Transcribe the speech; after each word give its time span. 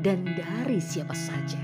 dan 0.00 0.24
dari 0.36 0.80
siapa 0.82 1.14
saja. 1.14 1.60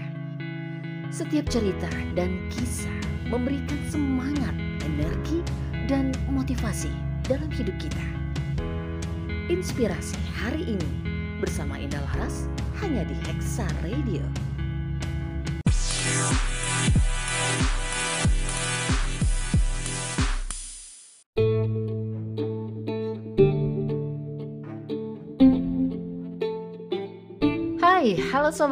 Setiap 1.13 1.49
cerita 1.53 1.89
dan 2.17 2.41
kisah 2.49 3.01
memberikan 3.29 3.81
semangat, 3.89 4.57
energi, 4.85 5.45
dan 5.89 6.13
motivasi 6.33 6.93
dalam 7.29 7.49
hidup 7.53 7.77
kita. 7.77 8.07
Inspirasi 9.53 10.17
hari 10.33 10.65
ini 10.65 10.91
bersama 11.37 11.77
Indah 11.77 12.01
Laras 12.13 12.49
hanya 12.81 13.05
di 13.05 13.17
Hexa 13.29 13.69
Radio. 13.85 14.25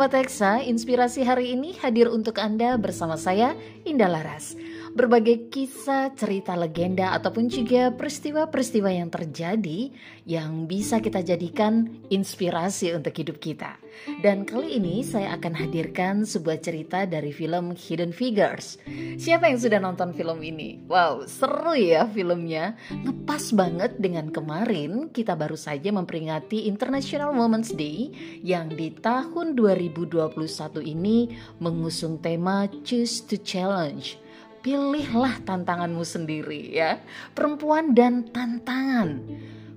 Sobat 0.01 0.17
Hexa, 0.17 0.65
inspirasi 0.65 1.29
hari 1.29 1.53
ini 1.53 1.77
hadir 1.77 2.09
untuk 2.09 2.41
Anda 2.41 2.81
bersama 2.81 3.20
saya, 3.20 3.53
Indah 3.84 4.09
Laras 4.09 4.56
berbagai 4.95 5.51
kisah, 5.53 6.13
cerita 6.19 6.59
legenda, 6.59 7.15
ataupun 7.15 7.47
juga 7.47 7.95
peristiwa-peristiwa 7.95 8.91
yang 8.91 9.09
terjadi 9.09 9.91
yang 10.27 10.67
bisa 10.67 10.99
kita 10.99 11.23
jadikan 11.23 11.91
inspirasi 12.11 12.95
untuk 12.95 13.15
hidup 13.15 13.39
kita. 13.39 13.79
Dan 14.23 14.47
kali 14.47 14.79
ini 14.81 15.03
saya 15.03 15.37
akan 15.37 15.53
hadirkan 15.55 16.23
sebuah 16.23 16.63
cerita 16.63 17.05
dari 17.05 17.35
film 17.35 17.75
Hidden 17.75 18.15
Figures. 18.15 18.81
Siapa 19.19 19.51
yang 19.51 19.59
sudah 19.61 19.79
nonton 19.83 20.15
film 20.15 20.41
ini? 20.41 20.81
Wow, 20.87 21.27
seru 21.27 21.75
ya 21.77 22.07
filmnya. 22.09 22.79
Ngepas 22.91 23.53
banget 23.53 23.99
dengan 23.99 24.31
kemarin 24.31 25.11
kita 25.11 25.35
baru 25.37 25.59
saja 25.59 25.91
memperingati 25.91 26.71
International 26.71 27.35
Women's 27.35 27.75
Day 27.75 28.15
yang 28.41 28.73
di 28.73 28.95
tahun 28.95 29.59
2021 29.59 30.17
ini 30.87 31.35
mengusung 31.59 32.23
tema 32.23 32.71
Choose 32.87 33.27
to 33.27 33.37
Challenge 33.37 34.30
pilihlah 34.61 35.41
tantanganmu 35.44 36.05
sendiri 36.05 36.72
ya. 36.72 37.00
Perempuan 37.33 37.97
dan 37.97 38.28
tantangan. 38.28 39.25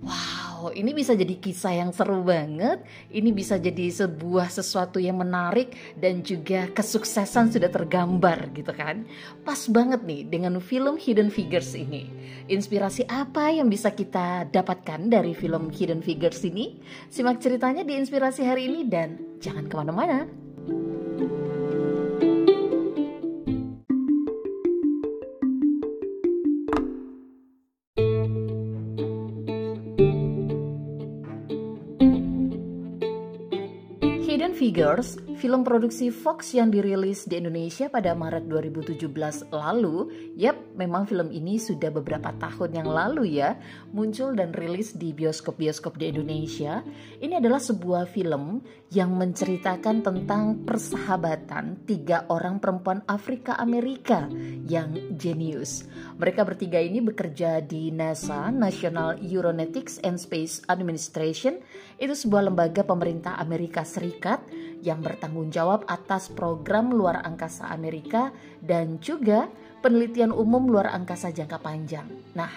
Wow, 0.03 0.75
ini 0.75 0.91
bisa 0.91 1.15
jadi 1.15 1.39
kisah 1.39 1.79
yang 1.79 1.95
seru 1.95 2.27
banget. 2.27 2.83
Ini 3.07 3.31
bisa 3.31 3.55
jadi 3.55 3.87
sebuah 3.87 4.51
sesuatu 4.51 4.99
yang 4.99 5.23
menarik 5.23 5.71
dan 5.95 6.19
juga 6.19 6.67
kesuksesan 6.75 7.55
sudah 7.55 7.71
tergambar 7.71 8.51
gitu 8.51 8.75
kan. 8.75 9.07
Pas 9.47 9.63
banget 9.71 10.03
nih 10.03 10.27
dengan 10.27 10.59
film 10.59 10.99
Hidden 10.99 11.31
Figures 11.31 11.71
ini. 11.71 12.11
Inspirasi 12.51 13.07
apa 13.07 13.47
yang 13.55 13.71
bisa 13.71 13.95
kita 13.95 14.51
dapatkan 14.51 15.07
dari 15.07 15.31
film 15.31 15.71
Hidden 15.71 16.03
Figures 16.03 16.43
ini? 16.43 16.83
Simak 17.07 17.39
ceritanya 17.39 17.87
di 17.87 17.95
inspirasi 17.95 18.43
hari 18.43 18.67
ini 18.67 18.83
dan 18.83 19.39
jangan 19.39 19.71
ke 19.71 19.75
mana-mana. 19.79 20.42
Figures, 34.63 35.17
film 35.43 35.59
produksi 35.59 36.07
Fox 36.07 36.55
yang 36.55 36.71
dirilis 36.71 37.27
di 37.27 37.35
Indonesia 37.35 37.91
pada 37.91 38.15
Maret 38.15 38.47
2017 38.47 39.51
lalu. 39.51 40.07
Yap, 40.39 40.55
memang 40.79 41.03
film 41.03 41.35
ini 41.35 41.59
sudah 41.59 41.91
beberapa 41.91 42.31
tahun 42.39 42.79
yang 42.79 42.87
lalu 42.87 43.43
ya, 43.43 43.59
muncul 43.91 44.31
dan 44.39 44.55
rilis 44.55 44.95
di 44.95 45.11
bioskop-bioskop 45.11 45.99
di 45.99 46.15
Indonesia. 46.15 46.79
Ini 47.19 47.43
adalah 47.43 47.59
sebuah 47.59 48.07
film 48.07 48.63
yang 48.95 49.19
menceritakan 49.19 49.99
tentang 49.99 50.63
persahabatan 50.63 51.83
tiga 51.83 52.23
orang 52.31 52.63
perempuan 52.63 53.03
Afrika 53.11 53.59
Amerika 53.59 54.31
yang 54.63 54.95
jenius. 55.19 55.83
Mereka 56.23 56.47
bertiga 56.47 56.79
ini 56.79 57.03
bekerja 57.03 57.59
di 57.59 57.91
NASA, 57.91 58.47
National 58.47 59.19
Aeronautics 59.19 59.99
and 60.07 60.15
Space 60.15 60.63
Administration. 60.71 61.59
Itu 61.99 62.15
sebuah 62.15 62.47
lembaga 62.47 62.87
pemerintah 62.87 63.35
Amerika 63.35 63.83
Serikat 63.83 64.39
yang 64.83 64.99
bertanggung 64.99 65.47
jawab 65.47 65.87
atas 65.87 66.27
program 66.27 66.91
luar 66.91 67.23
angkasa 67.23 67.71
Amerika 67.71 68.35
dan 68.59 68.99
juga 68.99 69.47
penelitian 69.79 70.35
umum 70.35 70.67
luar 70.67 70.91
angkasa 70.91 71.31
jangka 71.31 71.63
panjang. 71.63 72.07
Nah, 72.35 72.51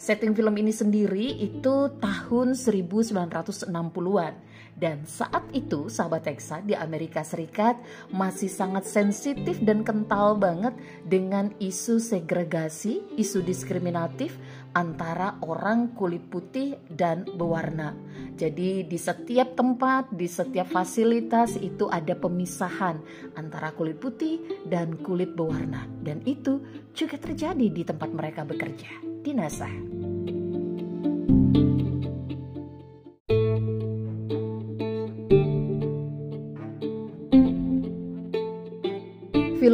setting 0.00 0.32
film 0.32 0.56
ini 0.56 0.72
sendiri 0.72 1.36
itu 1.36 1.92
tahun 2.00 2.56
1960-an 2.56 4.34
dan 4.76 5.08
saat 5.08 5.40
itu 5.56 5.88
sahabat 5.88 6.28
Teksa 6.28 6.60
di 6.60 6.76
Amerika 6.76 7.24
Serikat 7.24 7.80
masih 8.12 8.52
sangat 8.52 8.84
sensitif 8.84 9.56
dan 9.64 9.80
kental 9.80 10.36
banget 10.36 10.76
dengan 11.00 11.48
isu 11.56 11.96
segregasi, 11.96 13.00
isu 13.16 13.40
diskriminatif 13.40 14.36
antara 14.76 15.40
orang 15.40 15.96
kulit 15.96 16.28
putih 16.28 16.76
dan 16.92 17.24
berwarna. 17.24 17.96
Jadi 18.36 18.84
di 18.84 18.98
setiap 19.00 19.56
tempat, 19.56 20.12
di 20.12 20.28
setiap 20.28 20.68
fasilitas 20.68 21.56
itu 21.56 21.88
ada 21.88 22.12
pemisahan 22.12 23.00
antara 23.40 23.72
kulit 23.72 23.96
putih 23.96 24.60
dan 24.68 25.00
kulit 25.00 25.32
berwarna. 25.32 25.88
Dan 26.04 26.20
itu 26.28 26.60
juga 26.92 27.16
terjadi 27.16 27.72
di 27.72 27.82
tempat 27.88 28.12
mereka 28.12 28.44
bekerja, 28.44 28.92
di 29.24 29.32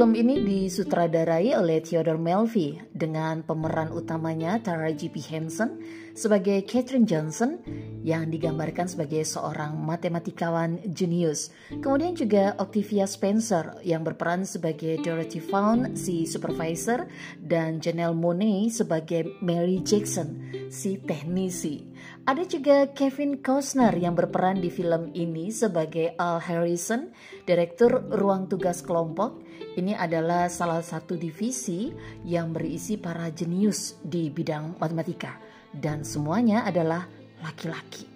Film 0.02 0.18
ini 0.18 0.42
disutradarai 0.42 1.54
oleh 1.54 1.78
Theodore 1.78 2.18
Melfi 2.18 2.74
dengan 2.90 3.46
pemeran 3.46 3.94
utamanya 3.94 4.58
Tara 4.58 4.90
J.P. 4.90 5.30
Henson 5.30 5.78
sebagai 6.10 6.66
Catherine 6.66 7.06
Johnson 7.06 7.62
yang 8.02 8.26
digambarkan 8.26 8.90
sebagai 8.90 9.22
seorang 9.22 9.78
matematikawan 9.78 10.82
jenius. 10.90 11.54
Kemudian 11.78 12.18
juga 12.18 12.58
Octavia 12.58 13.06
Spencer 13.06 13.78
yang 13.86 14.02
berperan 14.02 14.42
sebagai 14.42 14.98
Dorothy 15.06 15.38
Fawn, 15.38 15.94
si 15.94 16.26
supervisor, 16.26 17.06
dan 17.38 17.78
Janelle 17.78 18.18
Monet 18.18 18.74
sebagai 18.74 19.38
Mary 19.38 19.86
Jackson, 19.86 20.50
si 20.66 20.98
teknisi. 20.98 21.91
Ada 22.22 22.46
juga 22.46 22.86
Kevin 22.94 23.42
Costner 23.42 23.90
yang 23.98 24.14
berperan 24.14 24.62
di 24.62 24.70
film 24.70 25.10
ini 25.10 25.50
sebagai 25.50 26.14
Al 26.14 26.38
Harrison, 26.38 27.10
direktur 27.42 27.98
ruang 28.14 28.46
tugas 28.46 28.78
kelompok 28.78 29.42
ini 29.74 29.90
adalah 29.98 30.46
salah 30.46 30.86
satu 30.86 31.18
divisi 31.18 31.90
yang 32.22 32.54
berisi 32.54 32.94
para 32.94 33.26
jenius 33.34 33.98
di 34.06 34.30
bidang 34.30 34.78
matematika 34.78 35.34
dan 35.74 36.06
semuanya 36.06 36.62
adalah 36.62 37.10
laki-laki. 37.42 38.06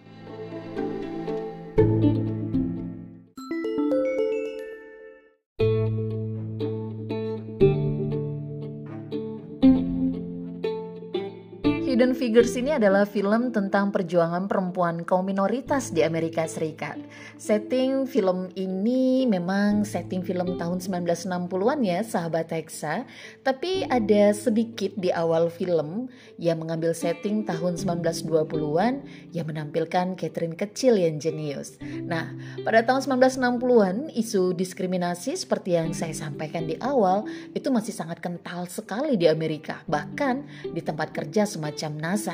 Hidden 11.87 12.19
Figures 12.19 12.59
ini 12.59 12.75
adalah 12.75 13.07
film 13.07 13.55
tentang 13.55 13.95
perjuangan 13.95 14.51
perempuan 14.51 15.07
kaum 15.07 15.23
minoritas 15.23 15.95
di 15.95 16.03
Amerika 16.03 16.43
Serikat. 16.51 16.99
Setting 17.39 18.11
film 18.11 18.51
ini 18.59 19.23
memang 19.23 19.87
setting 19.87 20.27
film 20.27 20.59
tahun 20.59 20.83
1960-an 20.83 21.79
ya, 21.87 22.03
sahabat 22.03 22.51
Hexa, 22.51 23.07
tapi 23.47 23.87
ada 23.87 24.35
sedikit 24.35 24.99
di 24.99 25.15
awal 25.15 25.47
film 25.47 26.11
yang 26.43 26.59
mengambil 26.59 26.91
setting 26.91 27.47
tahun 27.47 27.79
1920-an 27.79 29.07
yang 29.31 29.47
menampilkan 29.47 30.19
Catherine 30.19 30.59
kecil 30.59 30.99
yang 30.99 31.23
jenius. 31.23 31.79
Nah, 32.03 32.35
pada 32.67 32.83
tahun 32.83 33.07
1960-an 33.23 34.11
isu 34.11 34.59
diskriminasi 34.59 35.39
seperti 35.39 35.79
yang 35.79 35.95
saya 35.95 36.19
sampaikan 36.19 36.67
di 36.67 36.75
awal 36.83 37.31
itu 37.55 37.71
masih 37.71 37.95
sangat 37.95 38.19
kental 38.19 38.67
sekali 38.67 39.15
di 39.15 39.31
Amerika, 39.31 39.87
bahkan 39.87 40.43
di 40.67 40.83
tempat 40.83 41.15
kerja 41.15 41.47
semacam 41.47 41.76
macam 41.77 41.93
NASA. 42.01 42.33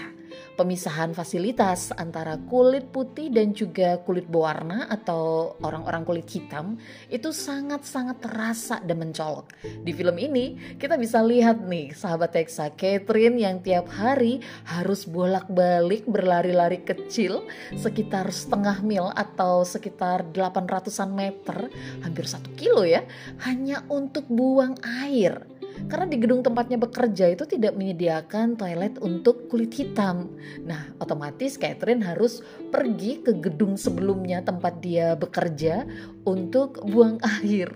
Pemisahan 0.55 1.11
fasilitas 1.19 1.91
antara 1.99 2.39
kulit 2.47 2.94
putih 2.94 3.27
dan 3.27 3.50
juga 3.50 3.99
kulit 4.06 4.31
berwarna 4.31 4.87
atau 4.87 5.56
orang-orang 5.67 6.06
kulit 6.06 6.29
hitam 6.31 6.79
itu 7.11 7.35
sangat-sangat 7.35 8.23
terasa 8.23 8.79
dan 8.87 9.03
mencolok. 9.03 9.50
Di 9.83 9.91
film 9.91 10.15
ini 10.23 10.77
kita 10.79 10.94
bisa 10.94 11.25
lihat 11.27 11.67
nih 11.67 11.91
sahabat 11.91 12.39
Texa 12.39 12.71
Catherine 12.79 13.35
yang 13.35 13.67
tiap 13.67 13.91
hari 13.91 14.39
harus 14.71 15.11
bolak-balik 15.11 16.06
berlari-lari 16.06 16.87
kecil 16.87 17.43
sekitar 17.75 18.31
setengah 18.31 18.79
mil 18.87 19.11
atau 19.19 19.67
sekitar 19.67 20.31
800-an 20.31 21.11
meter, 21.11 21.67
hampir 22.06 22.31
satu 22.31 22.55
kilo 22.55 22.87
ya, 22.87 23.03
hanya 23.43 23.83
untuk 23.91 24.31
buang 24.31 24.79
air 25.03 25.52
karena 25.88 26.06
di 26.06 26.19
gedung 26.20 26.44
tempatnya 26.44 26.79
bekerja 26.79 27.32
itu 27.32 27.44
tidak 27.49 27.75
menyediakan 27.79 28.55
toilet 28.58 28.99
untuk 29.02 29.49
kulit 29.49 29.73
hitam. 29.75 30.31
Nah, 30.62 30.93
otomatis 31.02 31.56
Catherine 31.56 32.02
harus 32.05 32.44
pergi 32.70 33.23
ke 33.23 33.37
gedung 33.38 33.75
sebelumnya 33.79 34.43
tempat 34.44 34.81
dia 34.82 35.14
bekerja 35.19 35.87
untuk 36.23 36.82
buang 36.87 37.19
air. 37.43 37.69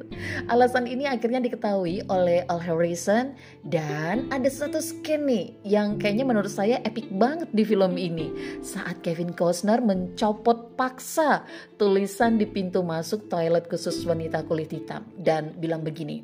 Alasan 0.46 0.86
ini 0.86 1.06
akhirnya 1.06 1.42
diketahui 1.42 2.06
oleh 2.06 2.46
Al 2.46 2.62
Harrison 2.62 3.34
dan 3.66 4.30
ada 4.30 4.46
satu 4.46 4.78
scan 4.78 5.26
nih 5.26 5.58
yang 5.66 5.98
kayaknya 5.98 6.24
menurut 6.26 6.50
saya 6.50 6.78
epic 6.86 7.10
banget 7.10 7.50
di 7.50 7.62
film 7.66 7.98
ini 7.98 8.30
saat 8.62 9.02
Kevin 9.02 9.34
Costner 9.34 9.82
mencopot 9.82 10.78
paksa 10.78 11.42
tulisan 11.76 12.38
di 12.38 12.46
pintu 12.46 12.86
masuk 12.86 13.26
toilet 13.26 13.66
khusus 13.66 14.06
wanita 14.06 14.46
kulit 14.46 14.70
hitam 14.70 15.02
dan 15.18 15.52
bilang 15.58 15.82
begini 15.82 16.22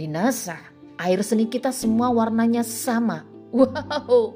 di 0.00 0.08
NASA, 0.08 0.56
air 0.96 1.20
seni 1.20 1.44
kita 1.44 1.68
semua 1.76 2.08
warnanya 2.08 2.64
sama. 2.64 3.28
Wow. 3.52 4.32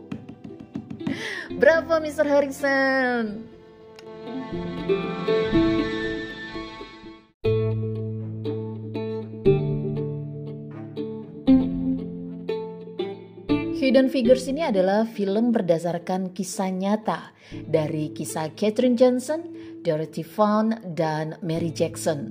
Berapa 1.56 2.04
Mr. 2.04 2.28
Harrison? 2.28 3.48
Hidden 13.80 14.12
Figures 14.12 14.44
ini 14.44 14.68
adalah 14.68 15.08
film 15.08 15.48
berdasarkan 15.48 16.36
kisah 16.36 16.68
nyata 16.68 17.32
dari 17.64 18.12
kisah 18.12 18.52
Catherine 18.52 19.00
Johnson, 19.00 19.48
Dorothy 19.80 20.28
Vaughan, 20.28 20.76
dan 20.92 21.40
Mary 21.40 21.72
Jackson. 21.72 22.28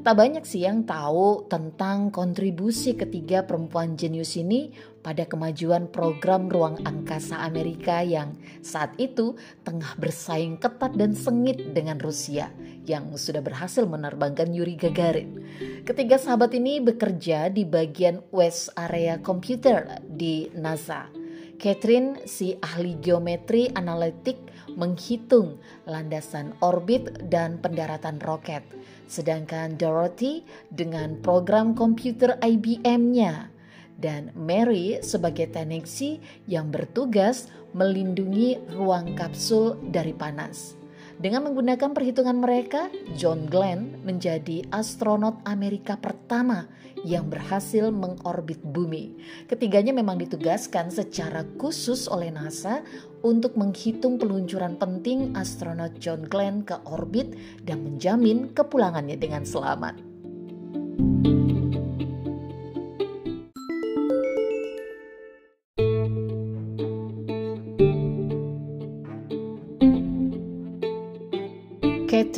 Tak 0.00 0.16
banyak 0.16 0.48
sih 0.48 0.64
yang 0.64 0.88
tahu 0.88 1.44
tentang 1.44 2.08
kontribusi 2.08 2.96
ketiga 2.96 3.44
perempuan 3.44 4.00
jenius 4.00 4.32
ini 4.40 4.72
pada 5.04 5.28
kemajuan 5.28 5.92
program 5.92 6.48
ruang 6.48 6.80
angkasa 6.88 7.36
Amerika 7.44 8.00
yang 8.00 8.32
saat 8.64 8.96
itu 8.96 9.36
tengah 9.60 10.00
bersaing 10.00 10.56
ketat 10.56 10.96
dan 10.96 11.12
sengit 11.12 11.76
dengan 11.76 12.00
Rusia 12.00 12.48
yang 12.88 13.12
sudah 13.12 13.44
berhasil 13.44 13.84
menerbangkan 13.84 14.48
Yuri 14.48 14.80
Gagarin. 14.80 15.44
Ketiga 15.84 16.16
sahabat 16.16 16.56
ini 16.56 16.80
bekerja 16.80 17.52
di 17.52 17.68
bagian 17.68 18.24
West 18.32 18.72
Area 18.80 19.20
Computer 19.20 20.00
di 20.08 20.48
NASA. 20.56 21.12
Catherine, 21.60 22.24
si 22.24 22.56
ahli 22.56 22.96
geometri 23.04 23.68
analitik, 23.76 24.40
menghitung 24.80 25.60
landasan 25.84 26.56
orbit 26.64 27.28
dan 27.28 27.60
pendaratan 27.60 28.16
roket 28.16 28.64
sedangkan 29.10 29.74
Dorothy 29.74 30.46
dengan 30.70 31.18
program 31.18 31.74
komputer 31.74 32.38
IBM-nya 32.38 33.50
dan 33.98 34.30
Mary 34.38 35.02
sebagai 35.02 35.50
teknisi 35.50 36.22
yang 36.46 36.70
bertugas 36.70 37.50
melindungi 37.74 38.56
ruang 38.72 39.18
kapsul 39.18 39.76
dari 39.90 40.14
panas. 40.14 40.79
Dengan 41.20 41.52
menggunakan 41.52 41.92
perhitungan 41.92 42.40
mereka, 42.40 42.88
John 43.12 43.44
Glenn 43.44 44.00
menjadi 44.08 44.64
astronot 44.72 45.44
Amerika 45.44 46.00
pertama 46.00 46.64
yang 47.04 47.28
berhasil 47.28 47.92
mengorbit 47.92 48.64
bumi. 48.64 49.20
Ketiganya 49.44 49.92
memang 49.92 50.16
ditugaskan 50.16 50.88
secara 50.88 51.44
khusus 51.60 52.08
oleh 52.08 52.32
NASA 52.32 52.80
untuk 53.20 53.52
menghitung 53.60 54.16
peluncuran 54.16 54.80
penting 54.80 55.36
astronot 55.36 56.00
John 56.00 56.24
Glenn 56.24 56.64
ke 56.64 56.80
orbit 56.88 57.36
dan 57.68 57.84
menjamin 57.84 58.56
kepulangannya 58.56 59.20
dengan 59.20 59.44
selamat. 59.44 60.00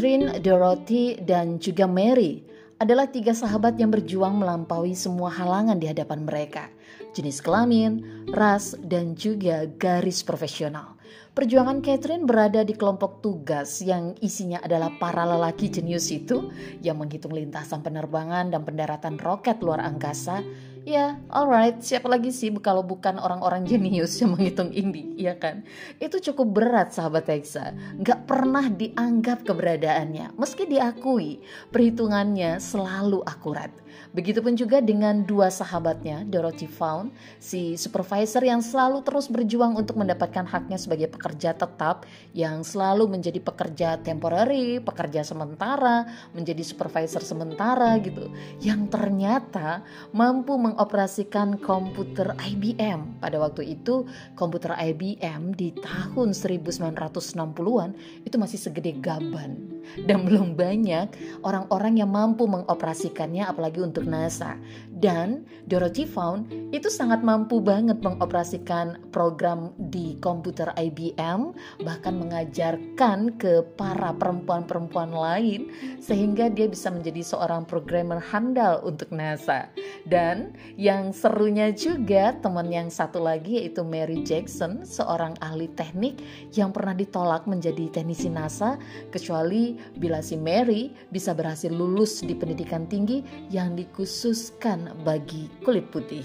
Catherine, 0.02 0.34
Dorothy, 0.42 1.14
dan 1.22 1.62
juga 1.62 1.86
Mary 1.86 2.42
adalah 2.82 3.06
tiga 3.06 3.30
sahabat 3.30 3.78
yang 3.78 3.94
berjuang 3.94 4.34
melampaui 4.34 4.98
semua 4.98 5.30
halangan 5.30 5.78
di 5.78 5.86
hadapan 5.86 6.26
mereka. 6.26 6.66
Jenis 7.14 7.38
kelamin, 7.38 8.02
ras, 8.34 8.74
dan 8.82 9.14
juga 9.14 9.62
garis 9.78 10.26
profesional. 10.26 10.98
Perjuangan 11.38 11.78
Catherine 11.86 12.26
berada 12.26 12.66
di 12.66 12.74
kelompok 12.74 13.22
tugas 13.22 13.78
yang 13.78 14.18
isinya 14.18 14.58
adalah 14.66 14.90
para 14.98 15.22
lelaki 15.22 15.70
jenius 15.70 16.10
itu 16.10 16.50
yang 16.82 16.98
menghitung 16.98 17.30
lintasan 17.30 17.86
penerbangan 17.86 18.50
dan 18.50 18.66
pendaratan 18.66 19.22
roket 19.22 19.62
luar 19.62 19.86
angkasa 19.86 20.42
Ya, 20.82 21.14
alright, 21.30 21.78
siapa 21.78 22.10
lagi 22.10 22.34
sih 22.34 22.50
kalau 22.58 22.82
bukan 22.82 23.14
orang-orang 23.22 23.62
jenius 23.62 24.18
yang 24.18 24.34
menghitung 24.34 24.74
ini, 24.74 25.14
ya 25.14 25.38
kan? 25.38 25.62
Itu 26.02 26.18
cukup 26.18 26.58
berat 26.58 26.90
sahabat 26.90 27.30
Hexa, 27.30 27.70
Gak 28.02 28.26
pernah 28.26 28.66
dianggap 28.66 29.46
keberadaannya, 29.46 30.34
meski 30.34 30.66
diakui 30.66 31.38
perhitungannya 31.70 32.58
selalu 32.58 33.22
akurat. 33.22 33.70
Begitupun 34.12 34.58
juga 34.58 34.84
dengan 34.84 35.24
dua 35.24 35.48
sahabatnya, 35.48 36.24
Dorothy 36.28 36.68
Fawn, 36.68 37.12
si 37.40 37.80
supervisor 37.80 38.44
yang 38.44 38.60
selalu 38.60 39.00
terus 39.04 39.28
berjuang 39.28 39.72
untuk 39.72 39.96
mendapatkan 39.96 40.44
haknya 40.44 40.76
sebagai 40.76 41.08
pekerja 41.08 41.56
tetap, 41.56 42.04
yang 42.36 42.60
selalu 42.60 43.08
menjadi 43.08 43.40
pekerja 43.40 44.02
temporary, 44.02 44.82
pekerja 44.84 45.24
sementara, 45.24 46.04
menjadi 46.36 46.60
supervisor 46.60 47.24
sementara 47.24 47.96
gitu, 48.04 48.28
yang 48.60 48.88
ternyata 48.90 49.80
mampu 50.12 50.56
mengoperasikan 50.72 51.60
komputer 51.60 52.32
IBM. 52.40 53.20
Pada 53.20 53.36
waktu 53.36 53.76
itu, 53.76 54.08
komputer 54.32 54.72
IBM 54.72 55.52
di 55.52 55.76
tahun 55.76 56.32
1960-an 56.32 57.90
itu 58.24 58.36
masih 58.40 58.58
segede 58.58 58.96
gaban 58.96 59.72
dan 60.08 60.24
belum 60.24 60.54
banyak 60.56 61.12
orang-orang 61.44 62.00
yang 62.00 62.10
mampu 62.10 62.48
mengoperasikannya 62.48 63.44
apalagi 63.44 63.84
untuk 63.84 64.08
NASA. 64.08 64.56
Dan 65.02 65.42
Dorothy 65.66 66.06
Vaughan 66.06 66.46
itu 66.70 66.86
sangat 66.86 67.26
mampu 67.26 67.58
banget 67.58 67.98
mengoperasikan 68.06 69.10
program 69.10 69.74
di 69.90 70.14
komputer 70.22 70.70
IBM 70.78 71.50
bahkan 71.82 72.14
mengajarkan 72.22 73.34
ke 73.34 73.66
para 73.74 74.14
perempuan-perempuan 74.14 75.10
lain 75.10 75.66
sehingga 75.98 76.46
dia 76.46 76.70
bisa 76.70 76.86
menjadi 76.94 77.18
seorang 77.34 77.66
programmer 77.66 78.22
handal 78.22 78.78
untuk 78.86 79.10
NASA. 79.10 79.66
Dan 80.06 80.54
yang 80.78 81.10
serunya 81.10 81.74
juga 81.74 82.38
teman 82.38 82.70
yang 82.70 82.86
satu 82.86 83.18
lagi 83.18 83.58
yaitu 83.58 83.82
Mary 83.82 84.22
Jackson, 84.22 84.86
seorang 84.86 85.34
ahli 85.42 85.66
teknik 85.74 86.22
yang 86.54 86.70
pernah 86.70 86.94
ditolak 86.94 87.50
menjadi 87.50 87.90
teknisi 87.90 88.30
NASA 88.30 88.78
kecuali 89.10 89.74
bila 89.98 90.22
si 90.22 90.38
Mary 90.38 90.94
bisa 91.10 91.34
berhasil 91.34 91.74
lulus 91.74 92.22
di 92.22 92.38
pendidikan 92.38 92.86
tinggi 92.86 93.26
yang 93.50 93.74
dikhususkan 93.74 94.91
bagi 95.00 95.48
kulit 95.64 95.88
putih. 95.88 96.24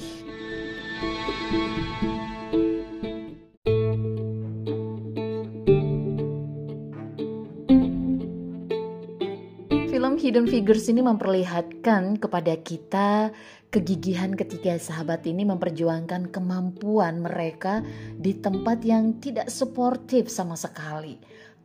Film 9.88 10.14
Hidden 10.20 10.46
Figures 10.46 10.86
ini 10.92 11.02
memperlihatkan 11.02 12.22
kepada 12.22 12.54
kita 12.62 13.32
kegigihan 13.74 14.36
ketiga 14.38 14.78
sahabat 14.78 15.26
ini 15.26 15.48
memperjuangkan 15.48 16.30
kemampuan 16.30 17.24
mereka 17.24 17.82
di 18.14 18.38
tempat 18.38 18.84
yang 18.86 19.18
tidak 19.24 19.50
suportif 19.50 20.30
sama 20.30 20.54
sekali 20.54 21.18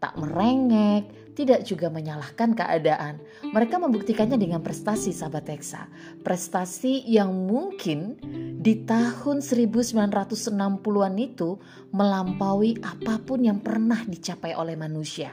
tak 0.02 0.18
merengek, 0.18 1.22
tidak 1.33 1.65
juga 1.65 1.89
menyalahkan 1.89 2.53
keadaan. 2.53 3.21
Mereka 3.43 3.81
membuktikannya 3.81 4.37
dengan 4.37 4.61
prestasi 4.61 5.12
sahabat 5.12 5.49
Teksa. 5.49 5.89
Prestasi 6.21 7.05
yang 7.09 7.33
mungkin 7.49 8.21
di 8.61 8.85
tahun 8.85 9.41
1960-an 9.41 11.15
itu 11.17 11.57
melampaui 11.93 12.81
apa 12.85 13.21
pun 13.25 13.45
yang 13.45 13.59
pernah 13.65 14.01
dicapai 14.05 14.53
oleh 14.53 14.77
manusia. 14.77 15.33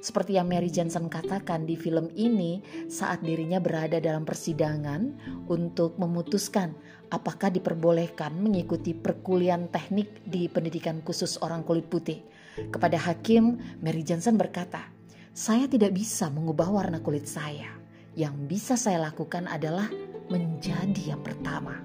Seperti 0.00 0.40
yang 0.40 0.48
Mary 0.48 0.72
Jensen 0.72 1.12
katakan 1.12 1.68
di 1.68 1.76
film 1.76 2.08
ini 2.16 2.64
saat 2.88 3.20
dirinya 3.20 3.60
berada 3.60 4.00
dalam 4.00 4.24
persidangan 4.24 5.12
untuk 5.44 6.00
memutuskan 6.00 6.72
apakah 7.12 7.52
diperbolehkan 7.52 8.32
mengikuti 8.40 8.96
perkuliahan 8.96 9.68
teknik 9.68 10.24
di 10.24 10.48
pendidikan 10.48 11.04
khusus 11.04 11.36
orang 11.44 11.60
kulit 11.68 11.84
putih. 11.92 12.24
Kepada 12.72 12.96
hakim, 12.96 13.60
Mary 13.84 14.00
Jensen 14.00 14.40
berkata, 14.40 14.88
"Saya 15.30 15.70
tidak 15.70 15.94
bisa 15.94 16.28
mengubah 16.28 16.68
warna 16.70 16.98
kulit 17.00 17.26
saya. 17.26 17.70
Yang 18.18 18.34
bisa 18.50 18.74
saya 18.74 19.10
lakukan 19.10 19.46
adalah 19.46 19.86
menjadi 20.28 21.14
yang 21.16 21.22
pertama." 21.22 21.78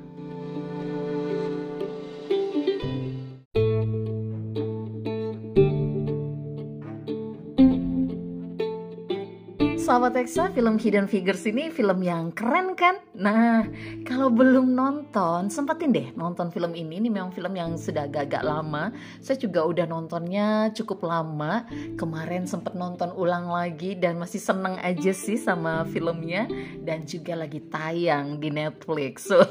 Sahabat 10.05 10.21
Eksa, 10.21 10.53
film 10.53 10.77
Hidden 10.77 11.09
Figures 11.09 11.49
ini 11.49 11.73
film 11.73 12.05
yang 12.05 12.29
keren 12.29 12.77
kan? 12.77 13.01
Nah, 13.17 13.65
kalau 14.05 14.29
belum 14.29 14.77
nonton, 14.77 15.49
sempetin 15.49 15.89
deh 15.89 16.13
nonton 16.13 16.53
film 16.53 16.77
ini. 16.77 17.01
Ini 17.01 17.09
memang 17.09 17.33
film 17.33 17.57
yang 17.57 17.73
sudah 17.73 18.05
agak 18.05 18.45
lama. 18.45 18.93
Saya 19.17 19.41
juga 19.41 19.65
udah 19.65 19.89
nontonnya 19.89 20.69
cukup 20.77 21.09
lama. 21.09 21.65
Kemarin 21.97 22.45
sempet 22.45 22.77
nonton 22.77 23.17
ulang 23.17 23.49
lagi 23.49 23.97
dan 23.97 24.21
masih 24.21 24.37
seneng 24.37 24.77
aja 24.77 25.09
sih 25.09 25.41
sama 25.41 25.89
filmnya. 25.89 26.45
Dan 26.85 27.09
juga 27.09 27.41
lagi 27.41 27.65
tayang 27.65 28.37
di 28.37 28.53
Netflix. 28.53 29.25
So, 29.33 29.41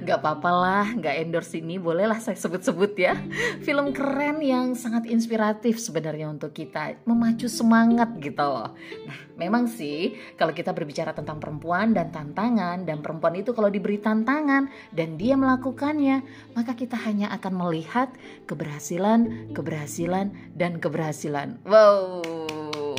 gak 0.00 0.24
apa-apa 0.24 0.48
lah, 0.48 0.86
gak 0.96 1.12
endorse 1.12 1.60
ini. 1.60 1.76
Bolehlah 1.76 2.24
saya 2.24 2.40
sebut-sebut 2.40 2.96
ya. 2.96 3.12
Film 3.60 3.92
keren 3.92 4.40
yang 4.40 4.72
sangat 4.72 5.04
inspiratif 5.12 5.76
sebenarnya 5.76 6.32
untuk 6.32 6.56
kita. 6.56 6.96
Memacu 7.04 7.52
semangat 7.52 8.16
gitu 8.16 8.40
loh. 8.40 8.72
Nah, 9.04 9.26
memang 9.36 9.68
sih 9.68 10.16
kalau 10.34 10.56
kita 10.56 10.72
berbicara 10.72 11.12
tentang 11.12 11.38
perempuan 11.38 11.92
dan 11.92 12.10
tantangan 12.10 12.82
dan 12.82 13.04
perempuan 13.04 13.36
itu 13.38 13.52
kalau 13.52 13.68
diberi 13.68 14.00
tantangan 14.00 14.68
dan 14.92 15.20
dia 15.20 15.36
melakukannya, 15.38 16.24
maka 16.56 16.72
kita 16.74 16.96
hanya 17.06 17.30
akan 17.36 17.52
melihat 17.54 18.08
keberhasilan, 18.48 19.52
keberhasilan 19.52 20.32
dan 20.56 20.80
keberhasilan. 20.80 21.60
Wow. 21.68 22.24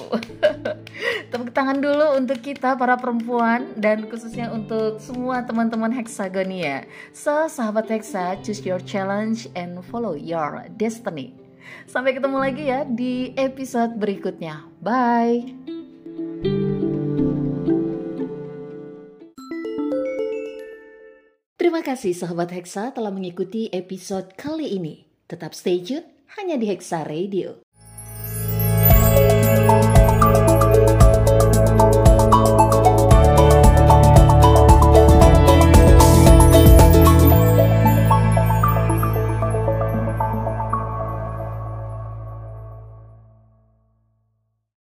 Tepuk 1.31 1.51
tangan 1.51 1.83
dulu 1.83 2.15
untuk 2.15 2.39
kita 2.39 2.79
para 2.79 2.95
perempuan 2.95 3.75
dan 3.75 4.07
khususnya 4.07 4.47
untuk 4.53 5.03
semua 5.03 5.43
teman-teman 5.43 5.91
Hexagonia. 5.91 6.87
So, 7.11 7.51
sahabat 7.51 7.91
Hexa, 7.91 8.39
choose 8.45 8.63
your 8.63 8.79
challenge 8.79 9.51
and 9.57 9.83
follow 9.91 10.15
your 10.15 10.63
destiny. 10.79 11.35
Sampai 11.87 12.15
ketemu 12.15 12.37
lagi 12.39 12.63
ya 12.67 12.87
di 12.87 13.35
episode 13.35 13.99
berikutnya. 13.99 14.63
Bye. 14.79 15.76
Terima 21.77 21.93
kasih 21.93 22.17
sahabat 22.17 22.49
Hexa 22.57 22.89
telah 22.89 23.13
mengikuti 23.13 23.69
episode 23.69 24.33
kali 24.33 24.81
ini. 24.81 25.05
Tetap 25.29 25.53
stay 25.53 25.77
tune 25.77 26.09
hanya 26.33 26.57
di 26.57 26.65
Hexa 26.73 27.05
Radio. 27.05 27.61